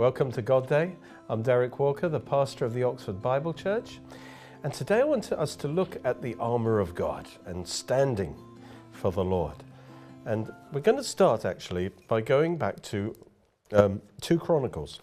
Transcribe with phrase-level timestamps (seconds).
[0.00, 0.96] Welcome to God Day.
[1.28, 4.00] I'm Derek Walker, the pastor of the Oxford Bible Church.
[4.64, 8.34] And today I want us to look at the armour of God and standing
[8.92, 9.56] for the Lord.
[10.24, 13.14] And we're going to start actually by going back to
[13.72, 15.00] um, 2 Chronicles,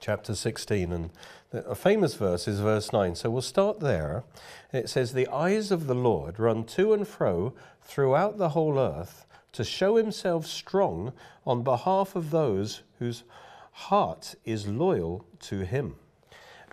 [0.00, 0.92] chapter 16.
[0.92, 1.08] And
[1.54, 3.14] a famous verse is verse 9.
[3.14, 4.24] So we'll start there.
[4.70, 9.24] It says, The eyes of the Lord run to and fro throughout the whole earth
[9.52, 11.14] to show himself strong
[11.46, 13.22] on behalf of those whose
[13.74, 15.96] heart is loyal to him.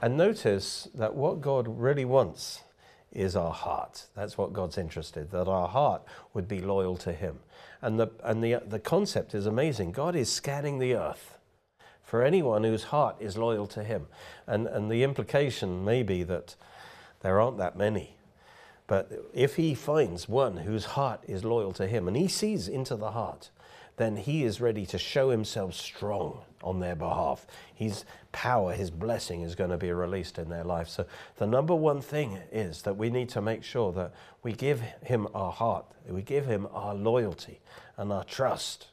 [0.01, 2.61] And notice that what God really wants
[3.11, 4.05] is our heart.
[4.15, 7.39] That's what God's interested, that our heart would be loyal to him.
[7.81, 9.91] And the, and the, the concept is amazing.
[9.91, 11.37] God is scanning the earth
[12.03, 14.07] for anyone whose heart is loyal to him.
[14.47, 16.55] And, and the implication may be that
[17.21, 18.15] there aren't that many.
[18.85, 22.95] But if he finds one whose heart is loyal to him and he sees into
[22.95, 23.49] the heart,
[24.01, 27.45] then he is ready to show himself strong on their behalf.
[27.73, 30.87] His power, his blessing is going to be released in their life.
[30.87, 31.05] So,
[31.37, 35.27] the number one thing is that we need to make sure that we give him
[35.33, 37.59] our heart, we give him our loyalty
[37.97, 38.87] and our trust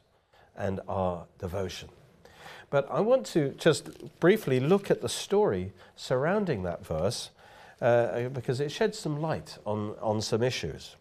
[0.55, 1.89] and our devotion.
[2.69, 7.31] But I want to just briefly look at the story surrounding that verse
[7.81, 10.95] uh, because it sheds some light on, on some issues,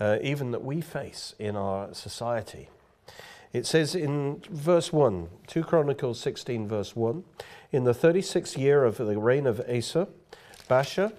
[0.00, 2.68] uh, even that we face in our society.
[3.54, 7.22] It says in verse 1, 2 Chronicles 16, verse 1
[7.70, 10.08] In the 36th year of the reign of Asa,
[10.68, 11.12] Baasha,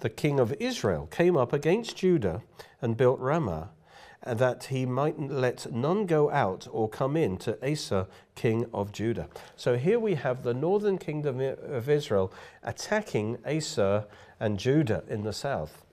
[0.00, 2.40] the king of Israel, came up against Judah
[2.80, 3.68] and built Ramah,
[4.26, 9.28] that he might let none go out or come in to Asa, king of Judah.
[9.54, 12.32] So here we have the northern kingdom of Israel
[12.62, 14.06] attacking Asa
[14.40, 15.84] and Judah in the south.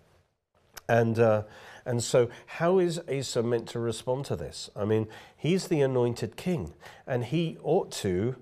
[0.88, 1.44] And uh,
[1.86, 4.70] and so, how is Asa meant to respond to this?
[4.76, 6.74] I mean, he's the anointed king,
[7.08, 8.36] and he ought to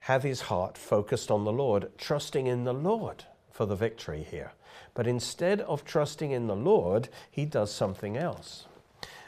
[0.00, 4.52] have his heart focused on the Lord, trusting in the Lord for the victory here.
[4.94, 8.66] But instead of trusting in the Lord, he does something else.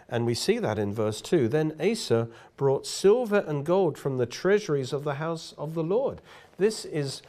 [0.08, 1.48] And we see that in verse 2.
[1.48, 6.20] Then Asa brought silver and gold from the treasuries of the house of the Lord.
[6.58, 7.22] This is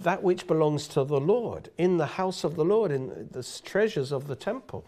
[0.00, 4.12] that which belongs to the Lord, in the house of the Lord, in the treasures
[4.12, 4.84] of the temple.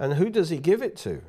[0.00, 1.22] And who does he give it to?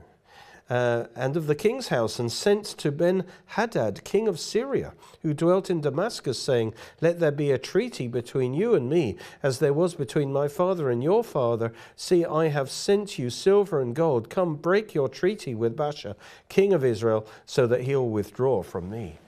[0.71, 5.33] Uh, and of the king's house, and sent to Ben Hadad, king of Syria, who
[5.33, 9.73] dwelt in Damascus, saying, Let there be a treaty between you and me, as there
[9.73, 11.73] was between my father and your father.
[11.97, 14.29] See, I have sent you silver and gold.
[14.29, 16.15] Come, break your treaty with Baasha,
[16.47, 19.19] king of Israel, so that he'll withdraw from me.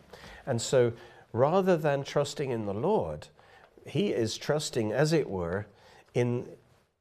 [0.46, 0.94] And so,
[1.34, 3.28] rather than trusting in the Lord,
[3.86, 5.68] he is trusting, as it were,
[6.14, 6.48] in,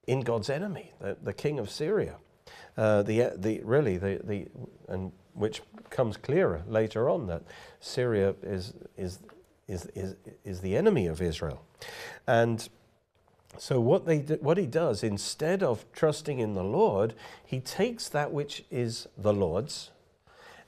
[0.09, 2.17] in God's enemy, the, the king of Syria.
[2.77, 4.47] Uh, the, the, really, the, the,
[4.89, 7.43] and which comes clearer later on that
[7.81, 9.19] Syria is, is,
[9.69, 11.63] is, is, is the enemy of Israel.
[12.27, 12.69] And
[13.59, 18.33] so what, they what he does, instead of trusting in the Lord, he takes that
[18.33, 19.91] which is the Lord's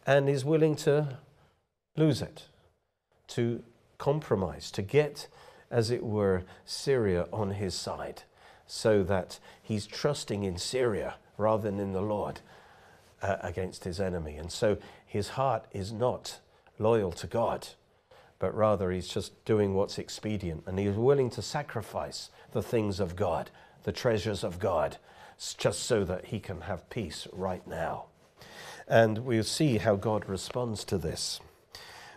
[0.06, 1.18] and is willing to
[1.96, 2.48] lose it,
[3.28, 3.62] to
[3.96, 5.28] compromise, to get,
[5.70, 8.24] as it were, Syria on his side,
[8.66, 12.40] so that he's trusting in Syria rather than in the Lord
[13.22, 14.36] uh, against his enemy.
[14.36, 16.40] And so his heart is not
[16.78, 17.68] loyal to God,
[18.38, 20.64] but rather he's just doing what's expedient.
[20.66, 23.50] And he's willing to sacrifice the things of God,
[23.84, 24.98] the treasures of God,
[25.56, 28.06] just so that he can have peace right now.
[28.86, 31.40] And we'll see how God responds to this.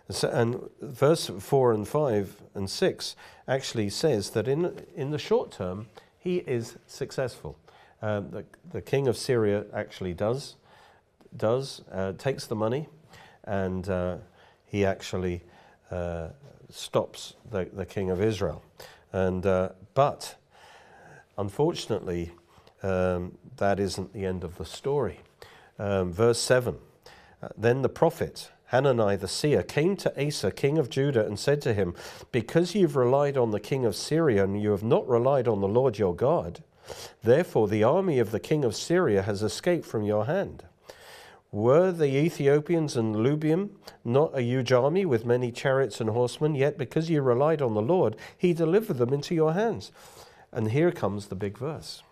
[0.09, 3.15] So, and verse 4 and 5 and 6
[3.47, 5.87] actually says that in, in the short term,
[6.17, 7.57] he is successful
[8.01, 10.55] um, the, the king of Syria actually does,
[11.35, 12.87] does uh, takes the money
[13.43, 14.17] and uh,
[14.65, 15.41] he actually
[15.89, 16.29] uh,
[16.69, 18.63] stops the, the king of Israel.
[19.13, 20.35] And, uh, but
[21.37, 22.31] unfortunately,
[22.83, 25.21] um, that isn't the end of the story.
[25.79, 26.77] Um, verse 7
[27.41, 31.61] uh, Then the prophet Hanani the seer came to Asa, king of Judah, and said
[31.61, 31.95] to him,
[32.31, 35.67] Because you've relied on the king of Syria and you have not relied on the
[35.67, 36.63] Lord your God,
[37.23, 40.63] Therefore, the army of the king of Syria has escaped from your hand.
[41.51, 43.69] Were the Ethiopians and Lubiim
[44.03, 46.55] not a huge army with many chariots and horsemen?
[46.55, 49.91] Yet, because you relied on the Lord, he delivered them into your hands.
[50.51, 52.03] And here comes the big verse.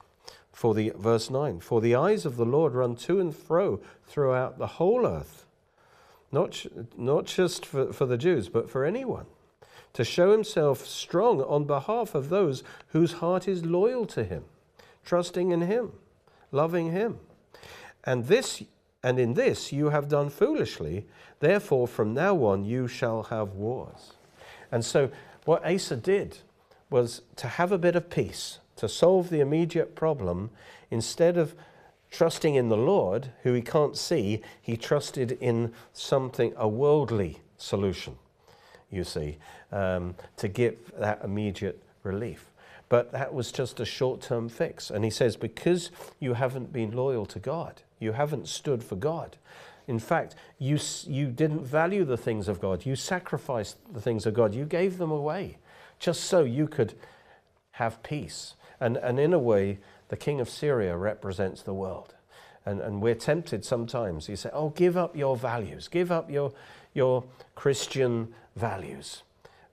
[0.53, 4.57] For the verse 9 For the eyes of the Lord run to and fro throughout
[4.57, 5.45] the whole earth,
[6.31, 6.65] not,
[6.97, 9.25] not just for, for the Jews, but for anyone,
[9.93, 14.45] to show himself strong on behalf of those whose heart is loyal to him
[15.05, 15.93] trusting in Him,
[16.51, 17.19] loving Him.
[18.03, 18.63] And this
[19.03, 21.05] And in this you have done foolishly.
[21.39, 24.13] Therefore, from now on you shall have wars.
[24.71, 25.11] And so,
[25.45, 26.39] what Asa did
[26.89, 30.49] was to have a bit of peace, to solve the immediate problem,
[30.89, 31.53] instead of
[32.09, 38.17] trusting in the Lord, who he can't see, he trusted in something, a worldly solution,
[38.89, 39.37] you see,
[39.71, 42.51] um, to give that immediate relief.
[42.87, 44.89] But that was just a short term fix.
[44.89, 49.37] And he says, because you haven't been loyal to God, you haven't stood for God.
[49.87, 52.85] In fact, you, you didn't value the things of God.
[52.85, 54.53] You sacrificed the things of God.
[54.53, 55.57] You gave them away
[55.99, 56.93] just so you could
[57.71, 58.55] have peace.
[58.79, 59.79] And, and in a way,
[60.09, 62.15] the king of Syria represents the world.
[62.65, 64.27] And, and we're tempted sometimes.
[64.27, 66.51] You say, oh, give up your values, give up your,
[66.93, 67.23] your
[67.53, 69.23] Christian values,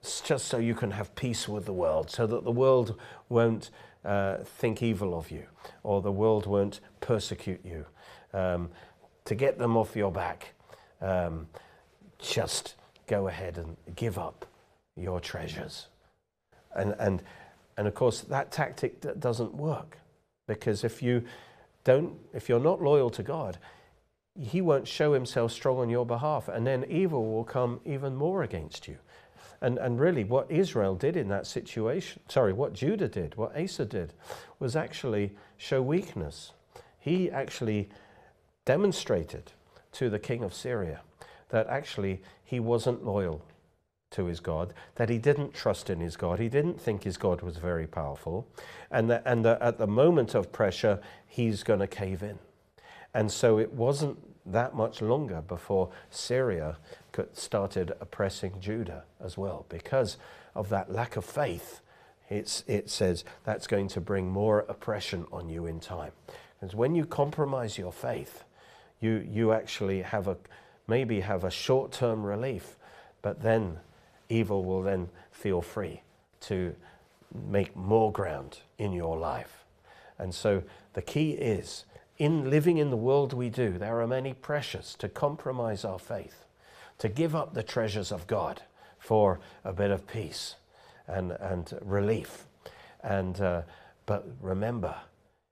[0.03, 3.69] just so you can have peace with the world, so that the world won't
[4.03, 5.45] uh, think evil of you
[5.83, 7.85] or the world won't persecute you.
[8.33, 8.69] Um,
[9.25, 10.53] to get them off your back,
[11.01, 11.47] um,
[12.19, 12.75] just
[13.07, 14.45] go ahead and give up
[14.95, 15.87] your treasures.
[16.75, 17.23] And, and,
[17.77, 19.97] and of course, that tactic doesn't work
[20.47, 21.23] because if you
[21.83, 23.57] don't, if you're not loyal to God,
[24.39, 28.41] he won't show himself strong on your behalf, and then evil will come even more
[28.43, 28.97] against you.
[29.63, 33.85] And, and really, what Israel did in that situation, sorry, what Judah did, what Asa
[33.85, 34.13] did,
[34.59, 36.51] was actually show weakness.
[36.99, 37.87] He actually
[38.65, 39.53] demonstrated
[39.93, 40.99] to the king of Syria
[41.47, 43.41] that actually he wasn't loyal
[44.11, 47.41] to his God, that he didn't trust in his God, he didn't think his God
[47.41, 48.45] was very powerful,
[48.91, 52.37] and that, and that at the moment of pressure, he's going to cave in.
[53.13, 56.77] And so it wasn't that much longer before Syria
[57.33, 59.65] started oppressing Judah as well.
[59.69, 60.17] Because
[60.55, 61.81] of that lack of faith,
[62.29, 66.11] it's, it says that's going to bring more oppression on you in time.
[66.59, 68.43] Because when you compromise your faith,
[68.99, 70.37] you, you actually have a,
[70.87, 72.77] maybe have a short term relief,
[73.21, 73.77] but then
[74.29, 76.01] evil will then feel free
[76.41, 76.75] to
[77.49, 79.63] make more ground in your life.
[80.17, 80.63] And so
[80.93, 81.85] the key is
[82.17, 86.45] in living in the world we do, there are many pressures to compromise our faith,
[86.99, 88.61] to give up the treasures of God
[88.99, 90.55] for a bit of peace
[91.07, 92.45] and, and relief.
[93.01, 93.61] And, uh,
[94.05, 94.95] but remember,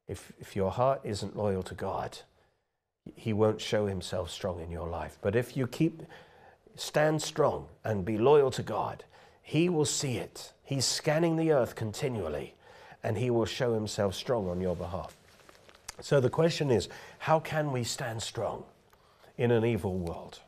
[0.07, 2.19] if, if your heart isn't loyal to God,
[3.15, 5.17] He won't show Himself strong in your life.
[5.21, 6.03] But if you keep
[6.75, 9.03] stand strong and be loyal to God,
[9.41, 10.53] He will see it.
[10.63, 12.53] He's scanning the earth continually,
[13.03, 15.17] and He will show Himself strong on your behalf.
[16.01, 16.89] So the question is
[17.19, 18.63] how can we stand strong
[19.38, 20.39] in an evil world?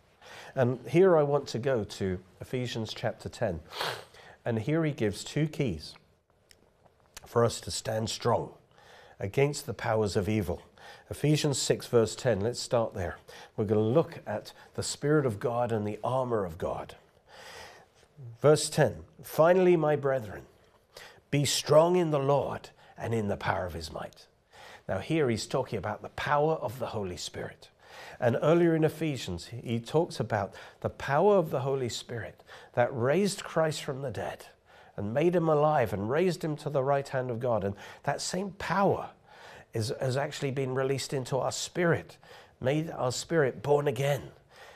[0.55, 3.59] And here I want to go to Ephesians chapter 10.
[4.45, 5.95] And here he gives two keys
[7.25, 8.51] for us to stand strong
[9.19, 10.61] against the powers of evil.
[11.09, 13.17] Ephesians 6, verse 10, let's start there.
[13.55, 16.95] We're going to look at the Spirit of God and the armor of God.
[18.41, 20.43] Verse 10 Finally, my brethren,
[21.31, 24.27] be strong in the Lord and in the power of his might.
[24.87, 27.69] Now, here he's talking about the power of the Holy Spirit.
[28.19, 33.43] And earlier in Ephesians, he talks about the power of the Holy Spirit that raised
[33.43, 34.45] Christ from the dead
[34.95, 37.63] and made him alive and raised him to the right hand of God.
[37.63, 39.09] And that same power
[39.73, 42.17] is, has actually been released into our spirit,
[42.61, 44.21] made our spirit born again,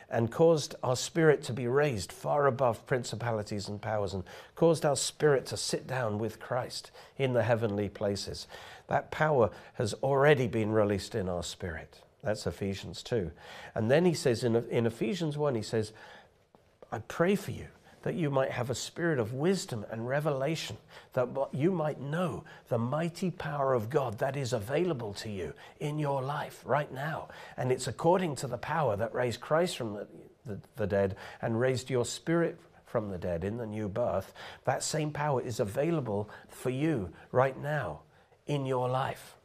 [0.09, 4.23] and caused our spirit to be raised far above principalities and powers, and
[4.55, 8.47] caused our spirit to sit down with Christ in the heavenly places.
[8.87, 12.01] That power has already been released in our spirit.
[12.23, 13.31] That's Ephesians 2.
[13.75, 15.91] And then he says in, in Ephesians 1, he says,
[16.91, 17.67] I pray for you
[18.07, 20.77] that you might have a spirit of wisdom and revelation,
[21.11, 25.99] that you might know the mighty power of God that is available to you in
[25.99, 27.27] your life right now.
[27.57, 30.07] And it's according to the power that raised Christ from the,
[30.45, 34.33] the, the dead and raised your spirit from the dead in the new birth.
[34.63, 38.03] That same power is available for you right now
[38.45, 39.35] in your life.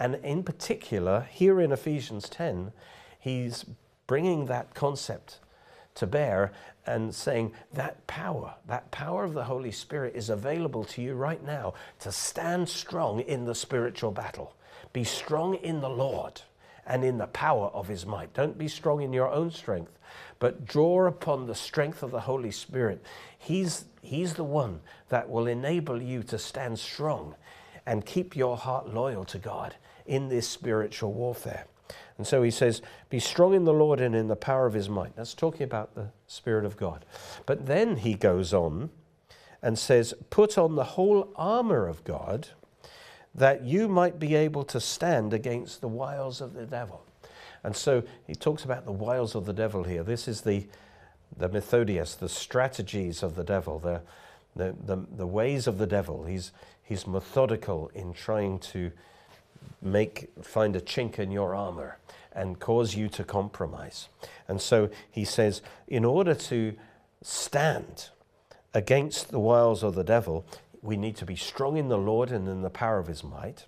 [0.00, 2.72] And in particular, here in Ephesians 10,
[3.20, 3.64] he's
[4.08, 5.38] bringing that concept
[5.94, 6.52] to bear
[6.90, 11.42] and saying that power, that power of the Holy Spirit is available to you right
[11.44, 14.56] now to stand strong in the spiritual battle.
[14.92, 16.42] Be strong in the Lord
[16.84, 18.34] and in the power of his might.
[18.34, 19.98] Don't be strong in your own strength,
[20.40, 23.04] but draw upon the strength of the Holy Spirit.
[23.38, 24.80] He's, he's the one
[25.10, 27.36] that will enable you to stand strong
[27.86, 31.66] and keep your heart loyal to God in this spiritual warfare.
[32.18, 34.88] And so he says, Be strong in the Lord and in the power of his
[34.88, 35.16] might.
[35.16, 37.04] That's talking about the Spirit of God.
[37.46, 38.90] But then he goes on
[39.62, 42.48] and says, Put on the whole armor of God
[43.34, 47.04] that you might be able to stand against the wiles of the devil.
[47.62, 50.02] And so he talks about the wiles of the devil here.
[50.02, 50.66] This is the,
[51.36, 54.02] the methodeia, the strategies of the devil, the,
[54.56, 56.24] the, the, the ways of the devil.
[56.24, 58.90] He's, he's methodical in trying to
[59.82, 61.98] make, find a chink in your armor
[62.32, 64.08] and cause you to compromise.
[64.46, 66.74] And so he says, in order to
[67.22, 68.10] stand
[68.72, 70.44] against the wiles of the devil,
[70.82, 73.66] we need to be strong in the Lord and in the power of his might.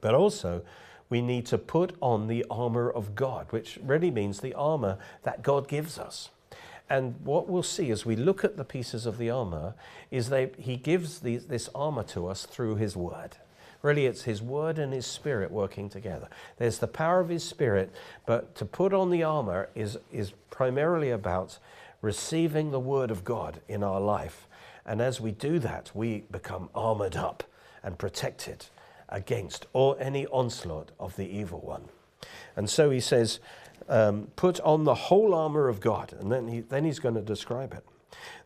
[0.00, 0.62] But also,
[1.10, 5.42] we need to put on the armor of God, which really means the armor that
[5.42, 6.30] God gives us.
[6.88, 9.74] And what we'll see as we look at the pieces of the armor
[10.10, 13.36] is that he gives this armor to us through his word.
[13.84, 16.28] Really, it's his word and his spirit working together.
[16.56, 17.92] There's the power of his spirit,
[18.24, 21.58] but to put on the armor is, is primarily about
[22.00, 24.48] receiving the word of God in our life.
[24.86, 27.44] And as we do that, we become armored up
[27.82, 28.64] and protected
[29.10, 31.84] against or any onslaught of the evil one.
[32.56, 33.38] And so he says,
[33.90, 36.14] um, put on the whole armor of God.
[36.18, 37.84] And then, he, then he's going to describe it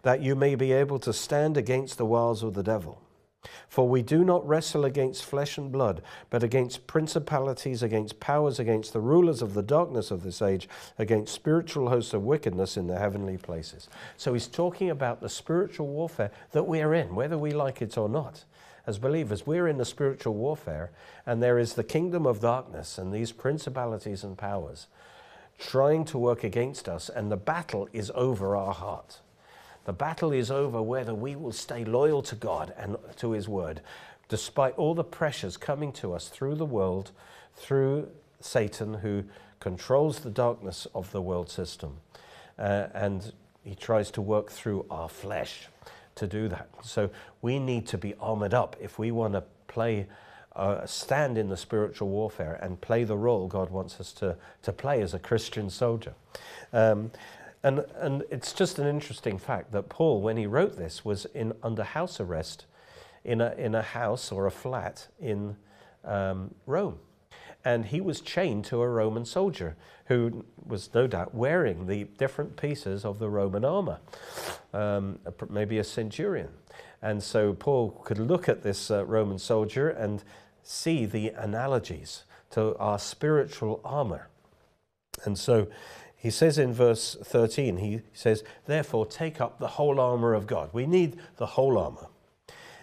[0.03, 3.01] that you may be able to stand against the wiles of the devil.
[3.69, 8.93] For we do not wrestle against flesh and blood, but against principalities, against powers, against
[8.93, 12.99] the rulers of the darkness of this age, against spiritual hosts of wickedness in the
[12.99, 13.89] heavenly places.
[14.17, 18.09] So he's talking about the spiritual warfare that we're in, whether we like it or
[18.09, 18.45] not
[18.87, 19.47] as believers.
[19.47, 20.91] We're in the spiritual warfare,
[21.27, 24.87] and there is the kingdom of darkness and these principalities and powers
[25.59, 29.19] trying to work against us, and the battle is over our heart.
[29.89, 33.81] The battle is over whether we will stay loyal to God and to His Word,
[34.29, 37.11] despite all the pressures coming to us through the world,
[37.57, 39.25] through Satan, who
[39.61, 42.01] controls the darkness of the world system.
[42.59, 43.33] Uh, and
[43.65, 45.69] he tries to work through our flesh
[46.17, 46.69] to do that.
[46.83, 47.09] So
[47.41, 50.07] we need to be armored up if we want to play,
[50.55, 54.71] uh, stand in the spiritual warfare and play the role God wants us to, to
[54.71, 56.13] play as a Christian soldier.
[56.75, 57.11] Um,
[57.63, 61.53] and, and it's just an interesting fact that Paul, when he wrote this, was in,
[61.63, 62.67] under house arrest
[63.25, 65.57] in a, in a house or a flat in
[66.05, 66.99] um, Rome
[67.65, 72.57] and he was chained to a Roman soldier who was no doubt wearing the different
[72.57, 73.99] pieces of the Roman armor,
[74.73, 75.19] um,
[75.51, 76.49] maybe a centurion.
[77.03, 80.23] And so Paul could look at this uh, Roman soldier and
[80.63, 84.29] see the analogies to our spiritual armor.
[85.25, 85.69] And so
[86.19, 90.71] he says in verse 13, he says, Therefore, take up the whole armor of God.
[90.73, 92.09] We need the whole armor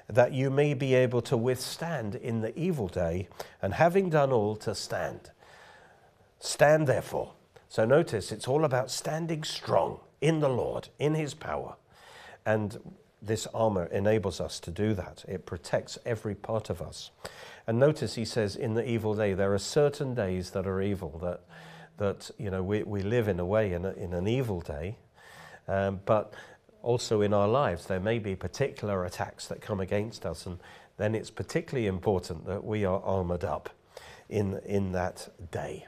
[0.08, 3.27] that you may be able to withstand in the evil day,
[3.62, 5.32] and having done all, to stand.
[6.39, 7.34] Stand therefore.
[7.70, 11.75] So notice it's all about standing strong in the Lord, in his power.
[12.46, 12.77] And
[13.22, 15.25] this armor enables us to do that.
[15.27, 17.10] It protects every part of us.
[17.65, 21.18] And notice he says, in the evil day, there are certain days that are evil,
[21.24, 21.42] that,
[21.98, 24.98] that you know, we, we live in a way in, a, in an evil day.
[25.68, 26.34] Um, but
[26.84, 30.60] also in our lives, there may be particular attacks that come against us, and
[30.98, 33.70] then it's particularly important that we are armored up
[34.30, 35.88] in, in that day.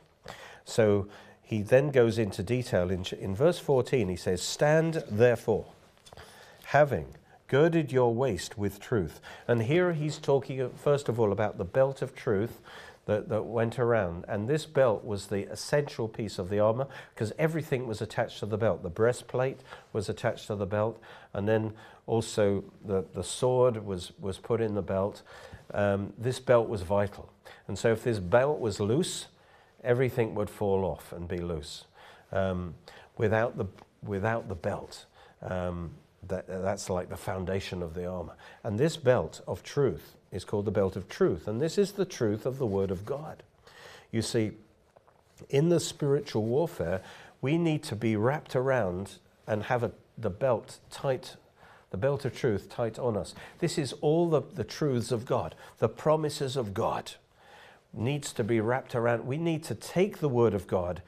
[0.66, 1.08] So
[1.44, 2.90] he then goes into detail.
[2.90, 5.68] In, in verse 14, he says, Stand therefore,
[6.66, 7.16] having
[7.48, 9.22] girded your waist with truth.
[9.48, 12.60] And here he's talking, first of all, about the belt of truth
[13.08, 14.26] that, that went around.
[14.28, 18.46] And this belt was the essential piece of the armor because everything was attached to
[18.46, 18.84] the belt.
[18.84, 19.62] The breastplate
[19.94, 21.02] was attached to the belt,
[21.34, 21.74] and then
[22.06, 25.24] also the, the sword was, was put in the belt.
[25.74, 27.32] Um, this belt was vital.
[27.68, 29.28] And so if this belt was loose,
[29.84, 31.86] everything would fall off and be loose.
[32.32, 32.76] Um,
[33.18, 33.66] without, the,
[34.04, 35.06] without the belt,
[35.42, 35.92] um,
[36.27, 38.36] that, uh, that's like the foundation of the armor.
[38.63, 41.48] And this belt of truth is called the belt of truth.
[41.48, 43.43] And this is the truth of the Word of God.
[44.12, 44.51] You see,
[45.50, 47.01] in the spiritual warfare,
[47.41, 49.13] we need to be wrapped around
[49.46, 51.36] and have a, the belt tight,
[51.91, 53.34] the belt of truth tight on us.
[53.60, 57.12] This is all the, the truths of God, the promises of God
[57.93, 59.25] needs to be wrapped around.
[59.25, 61.01] We need to take the Word of God,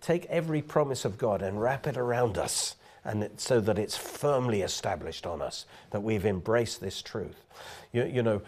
[0.00, 4.62] take every promise of God and wrap it around us and so that it's firmly
[4.62, 7.44] established on us that we've embraced this truth.
[7.92, 8.42] You, you know,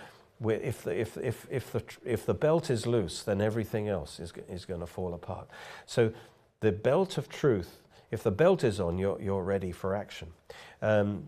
[0.44, 4.32] if the, if, if, if, the, if the belt is loose, then everything else is,
[4.48, 5.48] is going to fall apart.
[5.86, 6.12] So
[6.60, 10.28] the belt of truth, if the belt is on, you're, you're ready for action.
[10.82, 11.24] Um,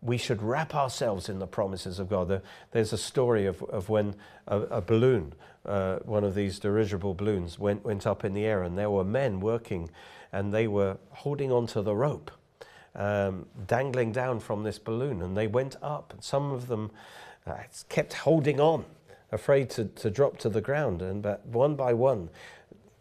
[0.00, 2.42] we should wrap ourselves in the promises of God.
[2.70, 4.14] there's a story of, of when
[4.46, 5.32] a, a balloon,
[5.66, 9.04] uh, one of these dirigible balloons, went, went up in the air, and there were
[9.04, 9.90] men working,
[10.32, 12.30] and they were holding onto the rope,
[12.98, 16.12] um, dangling down from this balloon, and they went up.
[16.12, 16.90] And some of them
[17.46, 17.54] uh,
[17.88, 18.84] kept holding on,
[19.32, 21.00] afraid to, to drop to the ground.
[21.00, 22.28] And but one by one,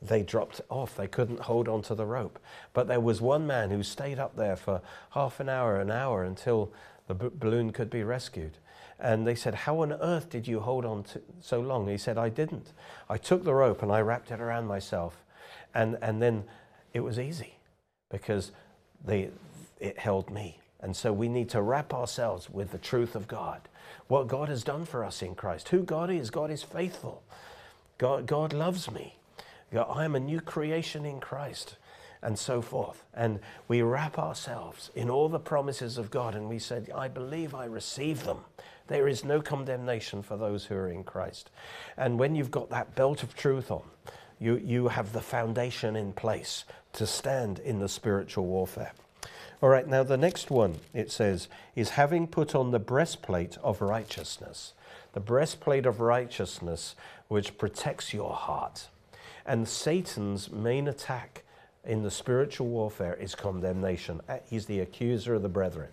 [0.01, 0.95] they dropped off.
[0.95, 2.39] They couldn't hold on to the rope.
[2.73, 6.23] But there was one man who stayed up there for half an hour, an hour
[6.23, 6.71] until
[7.07, 8.57] the b- balloon could be rescued.
[8.99, 11.87] And they said, How on earth did you hold on to so long?
[11.87, 12.73] He said, I didn't.
[13.09, 15.23] I took the rope and I wrapped it around myself.
[15.73, 16.45] And, and then
[16.93, 17.55] it was easy
[18.09, 18.51] because
[19.03, 19.29] they,
[19.79, 20.59] it held me.
[20.79, 23.61] And so we need to wrap ourselves with the truth of God,
[24.07, 26.29] what God has done for us in Christ, who God is.
[26.29, 27.23] God is faithful.
[27.97, 29.15] God, God loves me.
[29.73, 31.77] God, I am a new creation in Christ,
[32.21, 33.03] and so forth.
[33.13, 37.53] And we wrap ourselves in all the promises of God, and we said, I believe
[37.55, 38.39] I receive them.
[38.87, 41.49] There is no condemnation for those who are in Christ.
[41.97, 43.83] And when you've got that belt of truth on,
[44.39, 48.93] you, you have the foundation in place to stand in the spiritual warfare.
[49.59, 53.81] All right, now the next one it says is having put on the breastplate of
[53.81, 54.73] righteousness.
[55.13, 56.95] The breastplate of righteousness,
[57.27, 58.87] which protects your heart.
[59.47, 61.43] And Satan's main attack
[61.83, 64.21] in the spiritual warfare is condemnation.
[64.29, 65.89] Uh, he's the accuser of the brethren.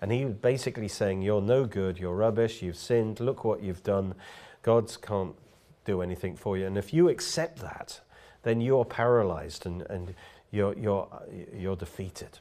[0.00, 3.82] And he was basically saying, You're no good, you're rubbish, you've sinned, look what you've
[3.82, 4.14] done.
[4.62, 5.34] God can't
[5.84, 6.66] do anything for you.
[6.66, 8.00] And if you accept that,
[8.44, 10.14] then you're paralyzed and, and
[10.50, 11.08] you're, you're,
[11.54, 12.38] you're defeated.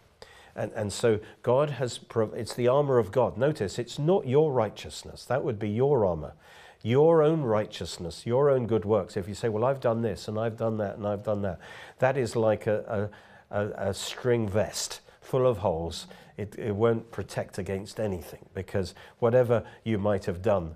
[0.55, 1.99] And, and so God has,
[2.35, 3.37] it's the armor of God.
[3.37, 5.25] Notice, it's not your righteousness.
[5.25, 6.33] That would be your armor.
[6.83, 9.15] Your own righteousness, your own good works.
[9.15, 11.59] If you say, well, I've done this and I've done that and I've done that,
[11.99, 13.09] that is like a,
[13.49, 16.07] a, a, a string vest full of holes.
[16.37, 20.75] It, it won't protect against anything because whatever you might have done,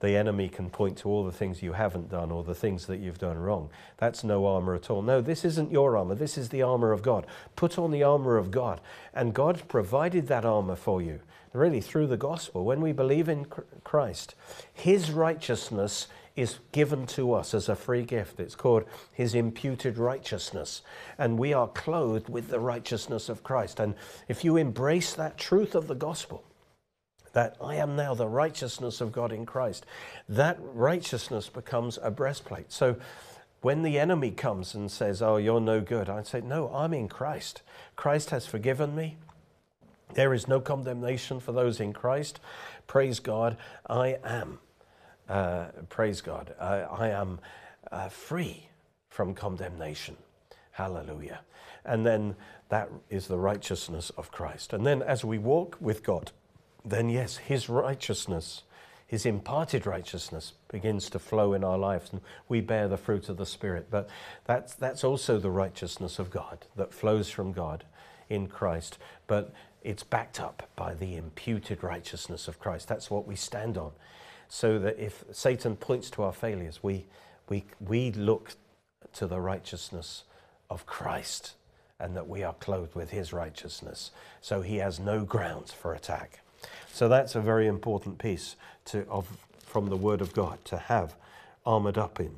[0.00, 2.98] the enemy can point to all the things you haven't done or the things that
[2.98, 3.68] you've done wrong.
[3.96, 5.02] That's no armor at all.
[5.02, 6.14] No, this isn't your armor.
[6.14, 7.26] This is the armor of God.
[7.56, 8.80] Put on the armor of God.
[9.12, 11.20] And God provided that armor for you,
[11.52, 12.64] really, through the gospel.
[12.64, 13.46] When we believe in
[13.82, 14.36] Christ,
[14.72, 16.06] His righteousness
[16.36, 18.38] is given to us as a free gift.
[18.38, 20.82] It's called His imputed righteousness.
[21.18, 23.80] And we are clothed with the righteousness of Christ.
[23.80, 23.96] And
[24.28, 26.44] if you embrace that truth of the gospel,
[27.32, 29.86] that I am now the righteousness of God in Christ.
[30.28, 32.72] That righteousness becomes a breastplate.
[32.72, 32.96] So
[33.60, 37.08] when the enemy comes and says, Oh, you're no good, I'd say, No, I'm in
[37.08, 37.62] Christ.
[37.96, 39.16] Christ has forgiven me.
[40.14, 42.40] There is no condemnation for those in Christ.
[42.86, 43.56] Praise God,
[43.88, 44.60] I am.
[45.28, 47.40] Uh, praise God, I, I am
[47.92, 48.68] uh, free
[49.10, 50.16] from condemnation.
[50.70, 51.40] Hallelujah.
[51.84, 52.36] And then
[52.68, 54.72] that is the righteousness of Christ.
[54.72, 56.32] And then as we walk with God,
[56.90, 58.62] then yes, His righteousness,
[59.06, 63.36] His imparted righteousness begins to flow in our lives and we bear the fruit of
[63.36, 63.88] the Spirit.
[63.90, 64.08] But
[64.44, 67.84] that's, that's also the righteousness of God that flows from God
[68.28, 68.98] in Christ.
[69.26, 72.88] But it's backed up by the imputed righteousness of Christ.
[72.88, 73.92] That's what we stand on.
[74.48, 77.06] So that if Satan points to our failures, we,
[77.48, 78.52] we, we look
[79.14, 80.24] to the righteousness
[80.70, 81.54] of Christ
[82.00, 84.10] and that we are clothed with his righteousness.
[84.40, 86.40] So he has no grounds for attack.
[86.92, 89.28] So that's a very important piece to, of,
[89.64, 91.14] from the Word of God to have
[91.64, 92.34] armored up in.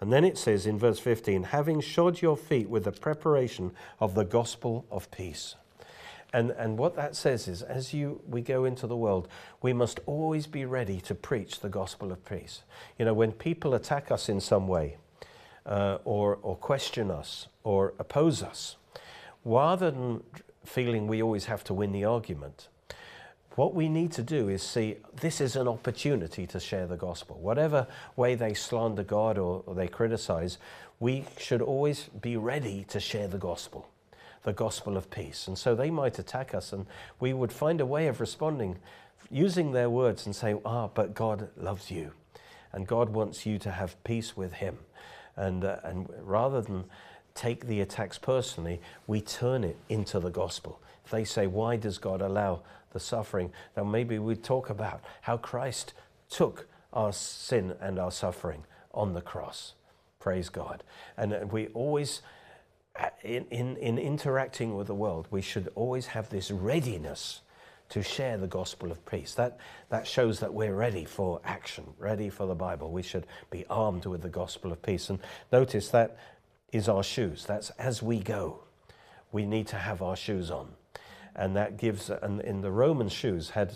[0.00, 4.14] And then it says in verse 15, having shod your feet with the preparation of
[4.14, 5.54] the gospel of peace.
[6.32, 9.28] And, and what that says is, as you, we go into the world,
[9.62, 12.62] we must always be ready to preach the gospel of peace.
[12.98, 14.98] You know, when people attack us in some way,
[15.64, 18.76] uh, or, or question us, or oppose us,
[19.44, 20.22] rather than
[20.64, 22.68] feeling we always have to win the argument,
[23.56, 27.38] what we need to do is see this is an opportunity to share the gospel.
[27.40, 30.58] Whatever way they slander God or, or they criticize,
[31.00, 33.88] we should always be ready to share the gospel,
[34.44, 35.48] the gospel of peace.
[35.48, 36.86] And so they might attack us, and
[37.18, 38.76] we would find a way of responding
[39.30, 42.12] using their words and say, Ah, but God loves you,
[42.72, 44.78] and God wants you to have peace with Him.
[45.34, 46.84] And, uh, and rather than
[47.34, 50.80] take the attacks personally, we turn it into the gospel.
[51.10, 52.62] They say, Why does God allow
[52.96, 55.92] the suffering, then maybe we talk about how Christ
[56.30, 58.64] took our sin and our suffering
[58.94, 59.74] on the cross.
[60.18, 60.82] Praise God.
[61.18, 62.22] And we always,
[63.22, 67.42] in, in, in interacting with the world, we should always have this readiness
[67.90, 69.34] to share the gospel of peace.
[69.34, 69.58] That,
[69.90, 72.90] that shows that we're ready for action, ready for the Bible.
[72.90, 75.10] We should be armed with the gospel of peace.
[75.10, 75.18] And
[75.52, 76.16] notice that
[76.72, 77.44] is our shoes.
[77.44, 78.60] That's as we go.
[79.32, 80.68] We need to have our shoes on
[81.36, 83.72] and that gives, and in the Roman shoes had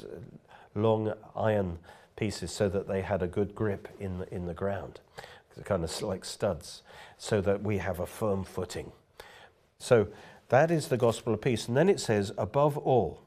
[0.75, 1.79] long iron
[2.17, 5.01] pieces so that they had a good grip in the, in the ground,
[5.65, 6.83] kind of like studs,
[7.19, 8.91] so that we have a firm footing.
[9.79, 10.09] So
[10.49, 11.69] that is the gospel of peace.
[11.69, 13.21] And then it says, above all,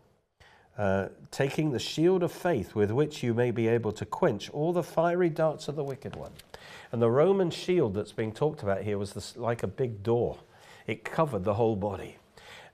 [0.78, 4.74] uh, taking the shield of faith with which you may be able to quench all
[4.74, 6.32] the fiery darts of the wicked one.
[6.92, 10.38] And the Roman shield that's being talked about here was this, like a big door,
[10.88, 12.18] it covered the whole body.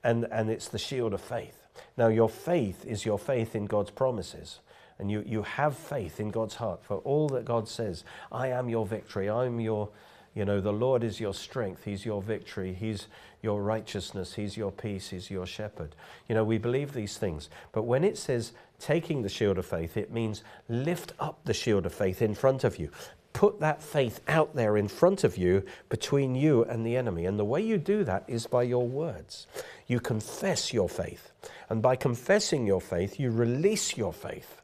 [0.04, 1.68] And, and it's the shield of faith.
[1.98, 4.60] Now, your faith is your faith in God's promises.
[4.98, 8.04] And you, you have faith in God's heart for all that God says.
[8.32, 9.30] I am your victory.
[9.30, 9.90] I'm your,
[10.36, 11.86] you know, the Lord is your strength.
[11.86, 12.74] He's your victory.
[12.74, 13.08] He's
[13.42, 14.34] your righteousness.
[14.34, 15.10] He's your peace.
[15.10, 15.96] He's your shepherd.
[16.28, 17.50] You know, we believe these things.
[17.72, 21.86] But when it says taking the shield of faith, it means lift up the shield
[21.86, 22.92] of faith in front of you.
[23.34, 27.26] Put that faith out there in front of you between you and the enemy.
[27.26, 29.48] And the way you do that is by your words.
[29.88, 31.32] You confess your faith.
[31.70, 34.59] And by confessing your faith, you release your faith.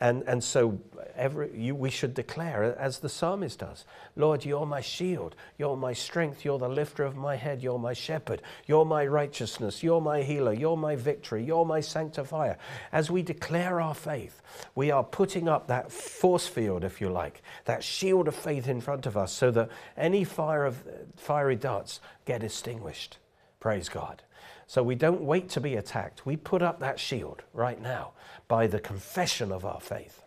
[0.00, 0.80] And, and so
[1.16, 3.84] every, you, we should declare, as the psalmist does,
[4.14, 7.94] Lord, you're my shield, you're my strength, you're the lifter of my head, you're my
[7.94, 12.56] shepherd, you're my righteousness, you're my healer, you're my victory, you're my sanctifier.
[12.92, 14.40] As we declare our faith,
[14.76, 18.80] we are putting up that force field, if you like, that shield of faith in
[18.80, 20.84] front of us so that any fire of
[21.16, 23.18] fiery darts get extinguished.
[23.58, 24.22] Praise God.
[24.68, 26.26] So we don't wait to be attacked.
[26.26, 28.12] We put up that shield right now
[28.48, 30.22] by the confession of our faith.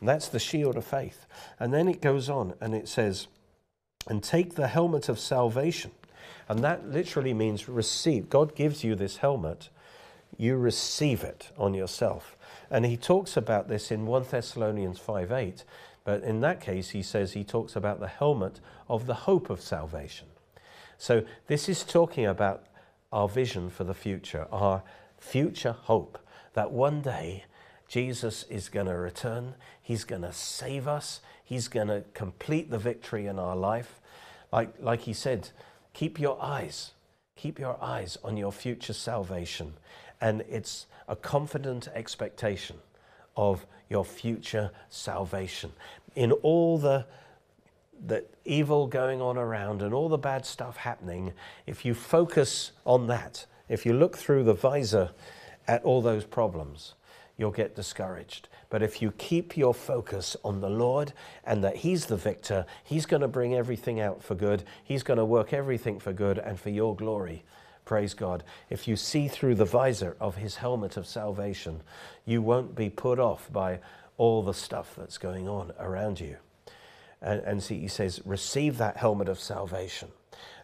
[0.00, 1.24] And that's the shield of faith.
[1.60, 3.28] And then it goes on and it says,
[4.08, 5.92] and take the helmet of salvation.
[6.48, 8.28] And that literally means receive.
[8.28, 9.68] God gives you this helmet,
[10.36, 12.36] you receive it on yourself.
[12.68, 15.64] And he talks about this in 1 Thessalonians 5 8.
[16.02, 19.60] But in that case, he says he talks about the helmet of the hope of
[19.60, 20.26] salvation.
[20.98, 22.66] So this is talking about
[23.16, 24.82] our vision for the future, our
[25.16, 26.18] future hope
[26.52, 27.44] that one day
[27.88, 32.78] Jesus is going to return, He's going to save us, He's going to complete the
[32.78, 34.00] victory in our life.
[34.52, 35.48] Like, like He said,
[35.94, 36.92] keep your eyes,
[37.36, 39.72] keep your eyes on your future salvation.
[40.20, 42.76] And it's a confident expectation
[43.34, 45.72] of your future salvation.
[46.14, 47.06] In all the
[48.04, 51.32] the evil going on around and all the bad stuff happening,
[51.66, 55.10] if you focus on that, if you look through the visor
[55.66, 56.94] at all those problems,
[57.36, 58.48] you'll get discouraged.
[58.70, 61.12] But if you keep your focus on the Lord
[61.44, 65.18] and that He's the victor, He's going to bring everything out for good, He's going
[65.18, 67.44] to work everything for good and for your glory.
[67.84, 68.42] Praise God.
[68.68, 71.82] If you see through the visor of His helmet of salvation,
[72.24, 73.78] you won't be put off by
[74.18, 76.36] all the stuff that's going on around you.
[77.22, 80.08] And, and see, he says, receive that helmet of salvation.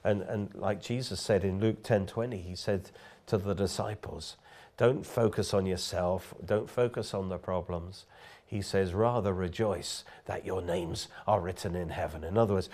[0.04, 2.90] And, and like Jesus said in Luke 10 20, he said
[3.26, 4.36] to the disciples,
[4.76, 8.04] don't focus on yourself, don't focus on the problems.
[8.44, 12.24] He says, rather rejoice that your names are written in heaven.
[12.24, 12.68] In other words,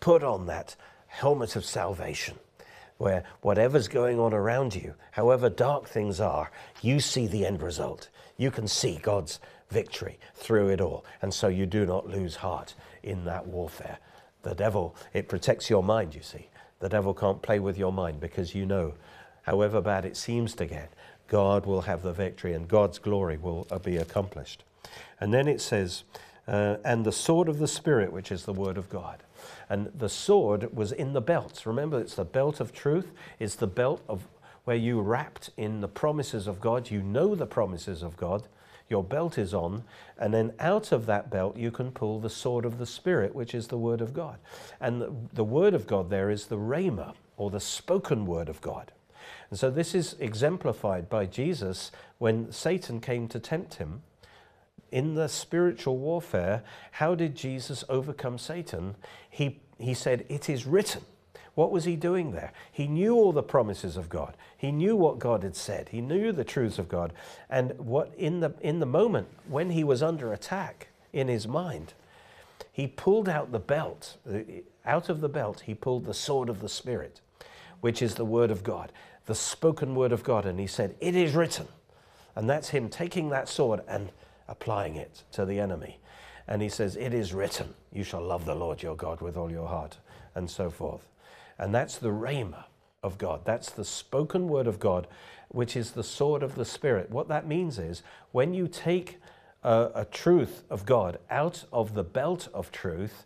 [0.00, 2.38] put on that helmet of salvation
[2.98, 8.08] where whatever's going on around you, however dark things are, you see the end result.
[8.36, 9.40] You can see God's
[9.70, 11.04] victory through it all.
[11.20, 13.98] And so you do not lose heart in that warfare.
[14.42, 16.48] The devil, it protects your mind, you see.
[16.80, 18.94] The devil can't play with your mind because you know,
[19.42, 20.92] however bad it seems to get,
[21.28, 24.64] God will have the victory and God's glory will uh, be accomplished.
[25.20, 26.04] And then it says,
[26.46, 29.22] uh, and the sword of the Spirit, which is the word of God.
[29.68, 31.64] And the sword was in the belts.
[31.64, 34.26] Remember, it's the belt of truth, it's the belt of
[34.64, 36.90] where you wrapped in the promises of God.
[36.90, 38.44] You know the promises of God.
[38.94, 39.82] Your belt is on,
[40.16, 43.52] and then out of that belt you can pull the sword of the Spirit, which
[43.52, 44.38] is the Word of God.
[44.80, 48.60] And the, the Word of God there is the Rhema, or the spoken Word of
[48.60, 48.92] God.
[49.50, 54.02] And so this is exemplified by Jesus when Satan came to tempt him.
[54.92, 58.94] In the spiritual warfare, how did Jesus overcome Satan?
[59.28, 61.02] He, he said, It is written.
[61.54, 62.52] What was he doing there?
[62.72, 64.36] He knew all the promises of God.
[64.56, 65.90] He knew what God had said.
[65.90, 67.12] He knew the truths of God.
[67.48, 71.94] And what in the in the moment when he was under attack in his mind,
[72.72, 74.16] he pulled out the belt.
[74.84, 77.20] Out of the belt, he pulled the sword of the Spirit,
[77.80, 78.90] which is the word of God,
[79.26, 80.44] the spoken word of God.
[80.46, 81.68] And he said, It is written.
[82.36, 84.10] And that's him taking that sword and
[84.48, 85.98] applying it to the enemy.
[86.48, 89.50] And he says, It is written, you shall love the Lord your God with all
[89.50, 89.98] your heart,
[90.34, 91.06] and so forth.
[91.58, 92.64] And that's the rhema
[93.02, 93.44] of God.
[93.44, 95.06] That's the spoken word of God,
[95.48, 97.10] which is the sword of the Spirit.
[97.10, 99.18] What that means is when you take
[99.62, 103.24] a, a truth of God out of the belt of truth,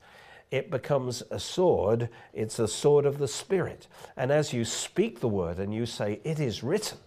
[0.50, 2.08] it becomes a sword.
[2.32, 3.86] It's a sword of the Spirit.
[4.16, 6.98] And as you speak the word and you say, It is written,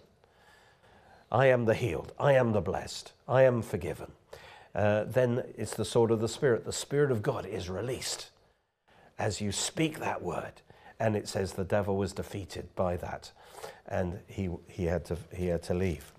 [1.30, 4.12] I am the healed, I am the blessed, I am forgiven,
[4.74, 6.64] uh, then it's the sword of the Spirit.
[6.64, 8.30] The Spirit of God is released
[9.18, 10.62] as you speak that word
[10.98, 13.32] and it says the devil was defeated by that,
[13.86, 16.12] and he, he, had, to, he had to leave.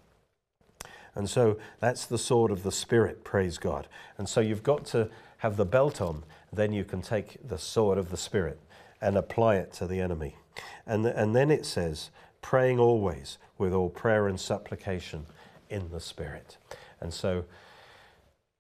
[1.16, 3.88] And so that's the sword of the Spirit, praise God.
[4.18, 7.98] And so you've got to have the belt on, then you can take the sword
[7.98, 8.60] of the Spirit
[9.02, 10.38] and apply it to the enemy.
[10.86, 12.10] And, and then it says,
[12.42, 15.26] praying always with all prayer and supplication
[15.70, 16.58] in the Spirit.
[17.00, 17.46] And so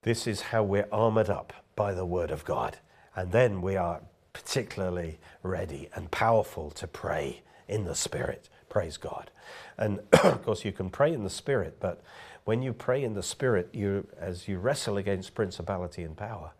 [0.03, 2.77] this is how we're armored up by the Word of God.
[3.15, 4.01] And then we are
[4.33, 8.49] particularly ready and powerful to pray in the Spirit.
[8.69, 9.31] Praise God.
[9.77, 12.03] And of course, you can pray in the Spirit, but
[12.45, 16.51] when you pray in the Spirit, you, as you wrestle against principality and power,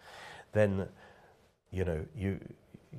[0.53, 0.88] then
[1.71, 2.39] you know you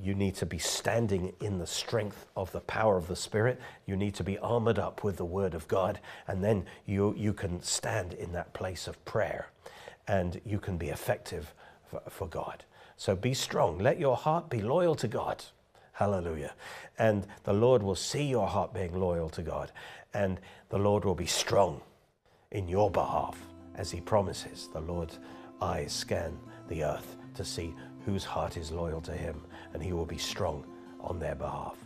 [0.02, 3.60] you need to be standing in the strength of the power of the Spirit.
[3.86, 7.32] You need to be armored up with the Word of God, and then you you
[7.32, 9.48] can stand in that place of prayer,
[10.08, 11.54] and you can be effective
[11.86, 12.64] for, for God.
[12.96, 13.78] So be strong.
[13.78, 15.44] Let your heart be loyal to God.
[15.92, 16.54] Hallelujah.
[16.98, 19.72] And the Lord will see your heart being loyal to God,
[20.12, 21.80] and the Lord will be strong
[22.50, 23.36] in your behalf
[23.76, 24.68] as He promises.
[24.72, 25.18] The Lord's
[25.60, 29.40] eyes scan the earth to see whose heart is loyal to Him,
[29.72, 30.66] and He will be strong
[31.00, 31.76] on their behalf.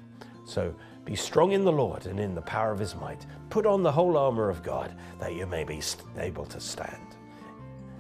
[0.45, 3.27] So be strong in the Lord and in the power of His might.
[3.51, 5.83] Put on the whole armor of God that you may be
[6.17, 7.17] able to stand.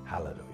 [0.04, 0.47] Hallelujah.